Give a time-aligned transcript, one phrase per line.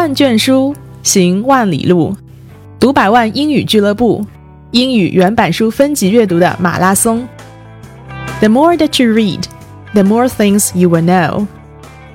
[0.00, 2.16] 万卷书，行万里路。
[2.78, 4.24] 读百万英语俱乐部，
[4.70, 7.26] 英语原版书分级阅读的马拉松。
[8.40, 9.44] The more that you read,
[9.92, 11.46] the more things you will know.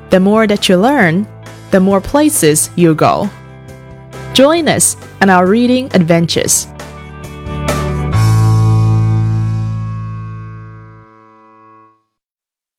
[0.10, 1.26] The more that you learn,
[1.72, 3.30] the more places you go.
[4.34, 6.68] Join us on our reading adventures.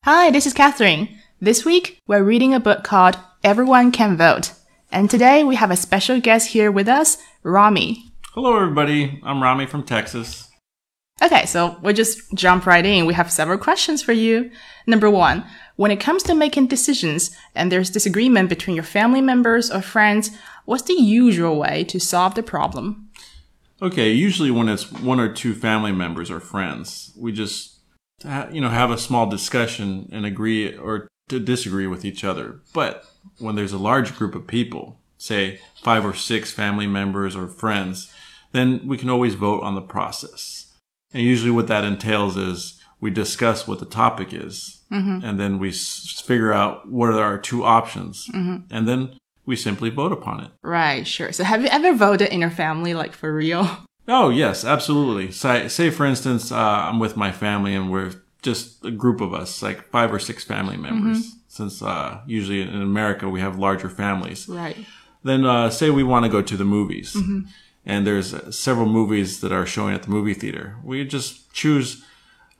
[0.05, 1.07] Hi, this is Catherine.
[1.41, 4.51] This week, we're reading a book called Everyone Can Vote.
[4.90, 8.04] and today we have a special guest here with us, Rami.
[8.32, 9.20] Hello, everybody.
[9.22, 10.48] I'm Rami from Texas.
[11.20, 13.04] Okay, so we'll just jump right in.
[13.04, 14.50] We have several questions for you.
[14.86, 15.44] Number one,
[15.76, 20.30] when it comes to making decisions and there's disagreement between your family members or friends,
[20.64, 23.10] what's the usual way to solve the problem?
[23.82, 27.78] Okay, usually when it's one or two family members or friends, we just
[28.50, 32.60] you know have a small discussion and agree or to disagree with each other.
[32.72, 33.04] But
[33.38, 38.12] when there's a large group of people, say five or six family members or friends,
[38.52, 40.72] then we can always vote on the process.
[41.12, 45.24] And usually what that entails is we discuss what the topic is mm-hmm.
[45.24, 48.64] and then we s- figure out what are our two options mm-hmm.
[48.70, 49.16] and then
[49.46, 50.50] we simply vote upon it.
[50.62, 51.32] Right, sure.
[51.32, 53.68] So have you ever voted in your family, like for real?
[54.06, 55.30] Oh, yes, absolutely.
[55.30, 58.12] Say, say for instance, uh, I'm with my family and we're
[58.48, 61.18] just a group of us, like five or six family members.
[61.18, 61.38] Mm-hmm.
[61.48, 64.48] Since uh, usually in America we have larger families.
[64.48, 64.76] Right.
[65.24, 67.40] Then uh, say we want to go to the movies, mm-hmm.
[67.84, 70.76] and there's several movies that are showing at the movie theater.
[70.84, 72.04] We just choose.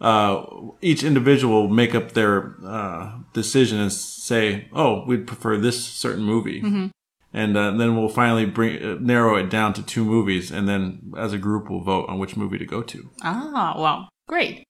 [0.01, 0.45] Uh,
[0.81, 6.63] each individual make up their uh, decision and say, "Oh, we'd prefer this certain movie."
[6.63, 6.87] Mm-hmm
[7.33, 11.13] and uh, then we'll finally bring uh, narrow it down to two movies, and then
[11.17, 13.11] as a group we'll vote on which movie to go to.
[13.23, 14.65] Ah, well, great.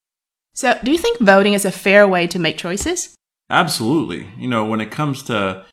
[0.59, 3.14] So, do you think voting is a fair way to make choices?
[3.48, 4.27] Absolutely.
[4.37, 5.64] You know, when it comes to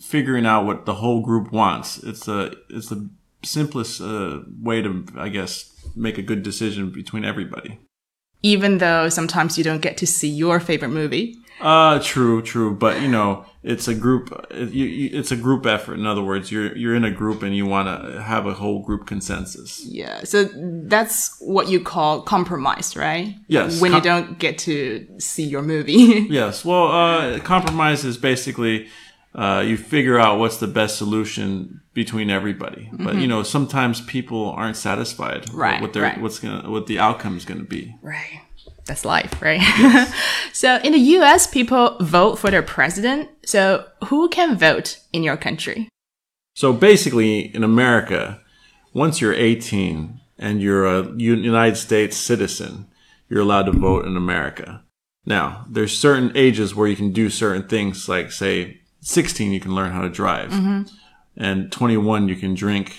[0.00, 3.10] figuring out what the whole group wants, it's a it's the
[3.42, 7.80] simplest uh, way to, I guess, make a good decision between everybody.
[8.44, 11.34] Even though sometimes you don't get to see your favorite movie.
[11.60, 12.74] Uh, true, true.
[12.74, 14.46] But you know, it's a group.
[14.50, 15.94] It's a group effort.
[15.94, 18.82] In other words, you're you're in a group and you want to have a whole
[18.82, 19.84] group consensus.
[19.84, 20.24] Yeah.
[20.24, 23.36] So that's what you call compromise, right?
[23.48, 23.80] Yes.
[23.80, 25.92] When Com- you don't get to see your movie.
[26.30, 26.64] yes.
[26.64, 28.88] Well, uh, compromise is basically.
[29.34, 32.88] Uh, you figure out what's the best solution between everybody.
[32.90, 33.20] But mm-hmm.
[33.20, 36.20] you know, sometimes people aren't satisfied right, with their right.
[36.20, 37.94] what's gonna what the outcome is gonna be.
[38.02, 38.40] Right
[38.88, 39.60] that's life, right?
[39.60, 40.12] Yes.
[40.52, 43.30] so in the US, people vote for their president.
[43.46, 45.88] So who can vote in your country?
[46.56, 48.40] So basically, in America,
[48.92, 52.88] once you're 18 and you're a United States citizen,
[53.28, 54.82] you're allowed to vote in America.
[55.24, 59.74] Now, there's certain ages where you can do certain things, like say 16, you can
[59.74, 60.82] learn how to drive, mm-hmm.
[61.36, 62.96] and 21, you can drink.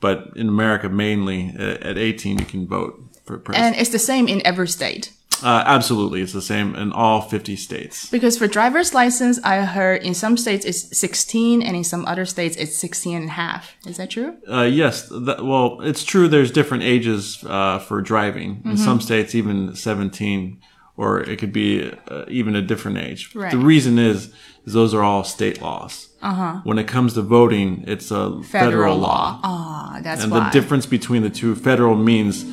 [0.00, 3.42] But in America, mainly at 18, you can vote for.
[3.54, 5.12] And it's the same in every state.
[5.42, 8.08] Uh, absolutely, it's the same in all 50 states.
[8.08, 12.24] Because for driver's license, I heard in some states it's 16 and in some other
[12.24, 13.76] states it's 16 and a half.
[13.86, 14.36] Is that true?
[14.50, 15.08] Uh, yes.
[15.08, 18.62] That, well, it's true there's different ages uh, for driving.
[18.64, 18.76] In mm-hmm.
[18.76, 20.58] some states, even 17,
[20.96, 23.34] or it could be uh, even a different age.
[23.34, 23.50] Right.
[23.50, 24.32] The reason is,
[24.64, 26.08] is those are all state laws.
[26.22, 26.60] Uh-huh.
[26.64, 29.38] When it comes to voting, it's a federal, federal law.
[29.42, 30.44] Ah, that's and why.
[30.44, 32.44] the difference between the two, federal means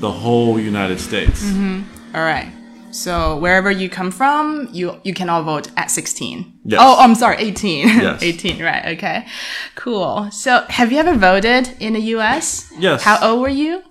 [0.00, 1.44] the whole United States.
[1.44, 2.16] Mm-hmm.
[2.16, 2.50] All right.
[2.90, 6.60] So wherever you come from, you you can all vote at 16.
[6.64, 6.80] Yes.
[6.82, 7.88] Oh, I'm sorry, 18.
[8.00, 8.22] Yes.
[8.22, 8.84] 18, right.
[8.96, 9.26] Okay.
[9.76, 10.30] Cool.
[10.32, 12.72] So have you ever voted in the US?
[12.78, 13.02] Yes.
[13.04, 13.82] How old were you?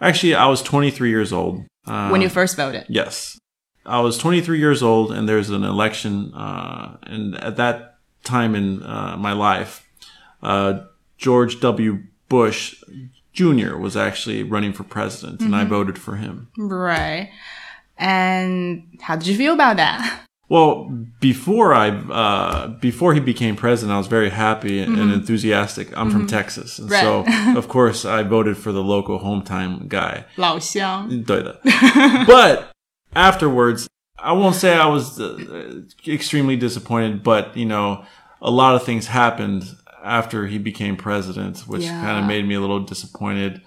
[0.00, 1.64] Actually, I was 23 years old.
[1.86, 2.84] Uh, when you first voted?
[2.88, 3.38] Yes.
[3.86, 8.82] I was 23 years old and there's an election, uh, and at that time in
[8.82, 9.88] uh, my life,
[10.42, 10.80] uh,
[11.16, 12.02] George W.
[12.28, 12.82] Bush
[13.38, 13.76] Jr.
[13.76, 15.46] was actually running for president, mm-hmm.
[15.46, 15.70] and I mm-hmm.
[15.70, 16.48] voted for him.
[16.58, 17.30] Right.
[17.96, 20.24] And how did you feel about that?
[20.48, 20.90] Well,
[21.20, 25.12] before I uh, before he became president, I was very happy and, mm-hmm.
[25.12, 25.88] enthusiastic.
[25.96, 26.18] I'm mm-hmm.
[26.18, 27.02] from Texas, and right.
[27.02, 27.24] so
[27.56, 30.24] of course I voted for the local hometown guy.
[30.36, 31.24] 老乡.
[32.26, 32.72] but
[33.14, 33.88] afterwards,
[34.18, 38.04] I won't say I was uh, extremely disappointed, but you know,
[38.40, 39.64] a lot of things happened
[40.08, 42.02] after he became president, which yeah.
[42.02, 43.60] kind of made me a little disappointed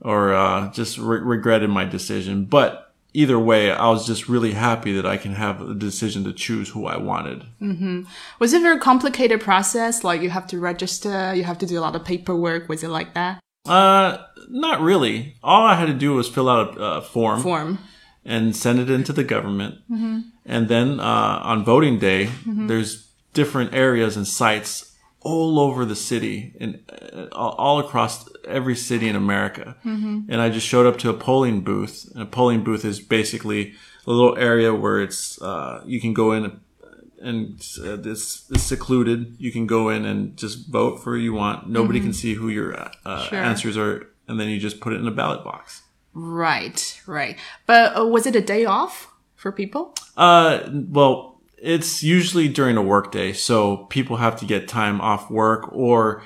[0.00, 2.44] or uh, just re- regretted my decision.
[2.44, 6.32] But either way, I was just really happy that I can have a decision to
[6.32, 7.44] choose who I wanted.
[7.60, 8.02] Mm-hmm.
[8.38, 10.02] Was it a very complicated process?
[10.02, 12.68] Like you have to register, you have to do a lot of paperwork.
[12.68, 13.40] Was it like that?
[13.66, 14.18] Uh,
[14.48, 15.36] not really.
[15.42, 17.40] All I had to do was fill out a, a form.
[17.42, 17.78] Form.
[18.24, 19.80] And send it into the government.
[19.90, 20.20] Mm-hmm.
[20.46, 22.68] And then uh, on voting day, mm-hmm.
[22.68, 24.91] there's different areas and sites
[25.24, 29.76] all over the city and uh, all across every city in America.
[29.84, 32.10] And I just showed up to a polling booth.
[32.14, 33.74] And a polling booth is basically
[34.06, 36.60] a little area where it's uh, you can go in
[37.20, 39.36] and uh, it's, it's secluded.
[39.38, 41.68] You can go in and just vote for who you want.
[41.70, 42.74] Nobody can see who your
[43.06, 43.38] uh, Sure.
[43.38, 45.82] answers are, and then you just put it in a ballot box.
[46.14, 47.38] Right, right.
[47.66, 49.94] But uh, was it a day off for people?
[50.16, 51.31] Uh, well,
[51.62, 56.22] it's usually during a work day, so people have to get time off work or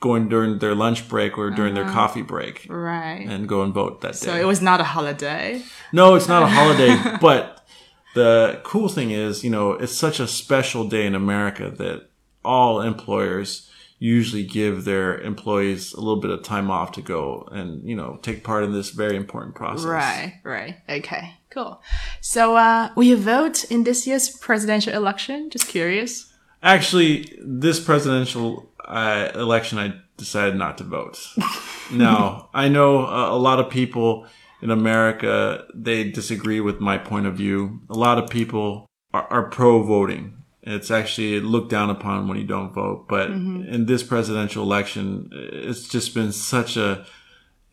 [0.00, 1.94] going during their lunch break or during their uh-huh.
[1.94, 3.26] coffee break Right.
[3.26, 4.18] and go and vote that day.
[4.18, 5.62] so it was not a holiday.
[5.92, 7.66] no, it's not a holiday, but
[8.14, 12.10] the cool thing is, you know, it's such a special day in America that
[12.44, 13.70] all employers
[14.04, 18.18] usually give their employees a little bit of time off to go and, you know,
[18.20, 19.86] take part in this very important process.
[19.86, 20.76] Right, right.
[20.86, 21.80] Okay, cool.
[22.20, 25.48] So, uh, will you vote in this year's presidential election?
[25.48, 26.30] Just curious.
[26.62, 31.18] Actually, this presidential uh, election, I decided not to vote.
[31.90, 34.26] now, I know uh, a lot of people
[34.60, 37.80] in America, they disagree with my point of view.
[37.88, 38.84] A lot of people
[39.14, 40.43] are, are pro voting.
[40.66, 43.06] It's actually looked down upon when you don't vote.
[43.06, 47.04] But in this presidential election, it's just been such a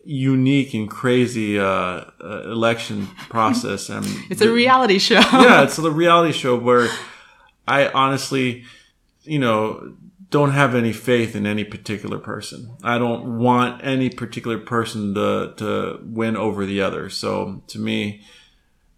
[0.04, 3.90] unique and crazy uh, uh, election process.
[3.90, 5.20] And It's a reality show.
[5.34, 6.90] yeah, it's a reality show where
[7.68, 8.66] I honestly,
[9.24, 9.94] you know,
[10.30, 12.76] don't have any faith in any particular person.
[12.84, 17.10] I don't want any particular person to to win over the other.
[17.10, 18.22] So to me,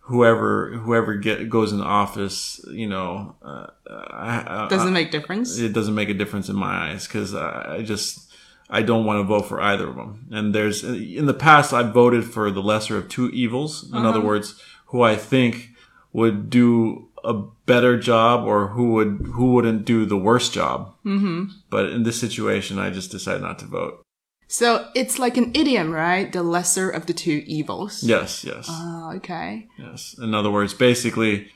[0.06, 5.58] whoever whoever get goes in office, you know, uh, I, I, Doesn't make difference.
[5.58, 8.32] it doesn't make a difference in my eyes because I, just
[8.70, 10.28] I don't want to vote for either of them.
[10.32, 13.90] And there's in the past I voted for the lesser of two evils.
[13.92, 15.70] In other words, who I think
[16.12, 17.34] would do a
[17.66, 20.94] better job or who would who wouldn't do the worst job.
[21.06, 21.46] Mm-hmm.
[21.70, 24.02] But in this situation, I just decided not to vote.
[24.48, 26.32] So it's like an idiom, right?
[26.32, 28.04] The lesser of the two evils.
[28.04, 29.68] Yes, yes, Oh, okay.
[29.80, 30.16] yes.
[30.22, 31.52] In other words, basically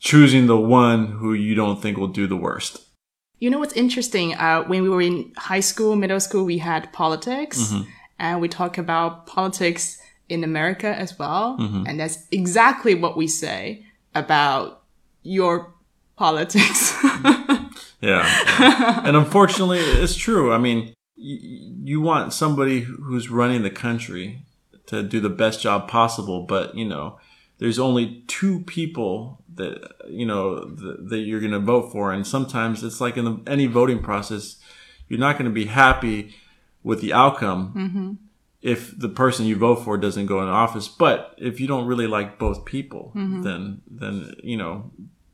[0.00, 2.80] choosing the one who you don't think will do the worst.
[3.38, 4.34] You know what's interesting?
[4.34, 7.72] Uh, when we were in high school, middle school, we had politics,
[8.18, 9.98] and we talk about politics
[10.28, 11.56] in America as well.
[11.58, 13.84] And that's exactly what we say
[14.14, 14.82] about
[15.22, 15.74] your
[16.16, 16.94] politics.
[17.02, 17.68] Yeah.
[18.00, 19.02] yeah.
[19.04, 20.52] and unfortunately, it's true.
[20.52, 24.44] I mean, you want somebody who's running the country
[24.86, 27.18] to do the best job possible, but, you know,
[27.58, 32.12] there's only two people that, you know, th- that you're going to vote for.
[32.12, 34.56] And sometimes it's like in the, any voting process,
[35.08, 36.34] you're not going to be happy
[36.82, 38.12] with the outcome mm-hmm.
[38.60, 40.88] if the person you vote for doesn't go in office.
[40.88, 43.42] But if you don't really like both people, mm-hmm.
[43.42, 44.90] then, then, you know,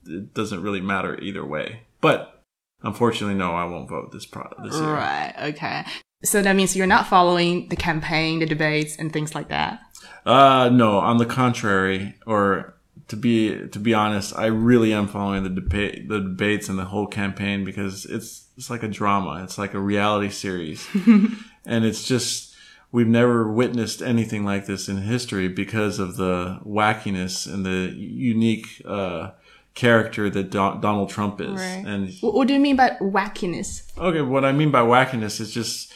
[0.06, 1.84] it doesn't really matter either way.
[2.00, 2.37] But
[2.82, 4.84] Unfortunately, no, I won't vote this pro- this year.
[4.84, 5.34] right.
[5.40, 5.84] Okay.
[6.24, 9.80] So that means you're not following the campaign, the debates, and things like that.
[10.26, 12.74] Uh, no, on the contrary, or
[13.08, 16.86] to be to be honest, I really am following the debate, the debates, and the
[16.86, 19.42] whole campaign because it's it's like a drama.
[19.44, 20.86] It's like a reality series,
[21.66, 22.54] and it's just
[22.90, 28.82] we've never witnessed anything like this in history because of the wackiness and the unique
[28.84, 29.30] uh,
[29.78, 31.60] character that Don- Donald Trump is.
[31.60, 31.84] Right.
[31.86, 33.82] And What, what do you mean by wackiness?
[33.96, 35.92] okay, what I mean by wackiness is just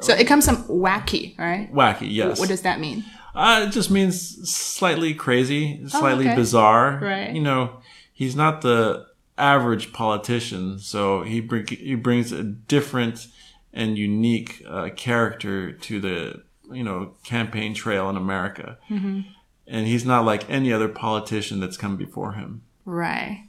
[0.00, 1.72] So it comes from wacky, right?
[1.72, 2.08] wacky.
[2.10, 2.40] Yes.
[2.40, 3.04] What does that mean?
[3.32, 4.16] Uh, it just means
[4.50, 6.34] slightly crazy, slightly okay.
[6.34, 6.98] bizarre.
[7.00, 7.32] Right.
[7.32, 7.78] You know,
[8.12, 9.06] he's not the
[9.38, 13.28] average politician, so he bring, he brings a different
[13.72, 18.78] and unique uh, character to the you know campaign trail in America.
[18.90, 19.20] Mm-hmm.
[19.68, 22.62] And he's not like any other politician that's come before him.
[22.85, 23.45] Right.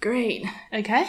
[0.00, 0.44] Great.
[0.72, 1.04] Okay.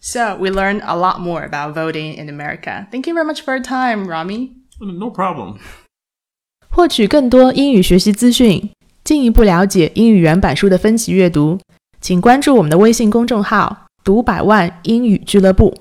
[0.00, 2.86] So we learned a lot more about voting in America.
[2.90, 4.50] Thank you very much for your time, Rami.
[4.80, 5.58] No problem.
[6.68, 8.70] 获取更多英语学习资讯，
[9.04, 11.60] 进一步了解英语原版书的分级阅读，
[12.00, 15.74] 请关注我们的微信公众号“读百万英语俱乐部”。